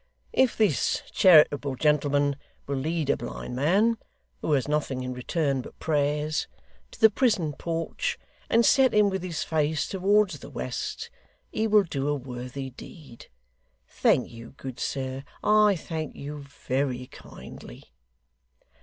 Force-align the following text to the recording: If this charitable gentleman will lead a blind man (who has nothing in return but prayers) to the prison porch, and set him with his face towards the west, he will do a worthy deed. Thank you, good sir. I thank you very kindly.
If 0.33 0.57
this 0.57 1.03
charitable 1.11 1.75
gentleman 1.75 2.37
will 2.65 2.77
lead 2.77 3.11
a 3.11 3.15
blind 3.17 3.55
man 3.55 3.99
(who 4.41 4.53
has 4.53 4.67
nothing 4.67 5.03
in 5.03 5.13
return 5.13 5.61
but 5.61 5.77
prayers) 5.77 6.47
to 6.89 6.99
the 6.99 7.11
prison 7.11 7.53
porch, 7.53 8.17
and 8.49 8.65
set 8.65 8.95
him 8.95 9.11
with 9.11 9.21
his 9.21 9.43
face 9.43 9.87
towards 9.87 10.39
the 10.39 10.49
west, 10.49 11.11
he 11.51 11.67
will 11.67 11.83
do 11.83 12.07
a 12.07 12.15
worthy 12.15 12.71
deed. 12.71 13.27
Thank 13.87 14.31
you, 14.31 14.55
good 14.57 14.79
sir. 14.79 15.23
I 15.43 15.75
thank 15.75 16.15
you 16.15 16.39
very 16.67 17.05
kindly. 17.05 17.93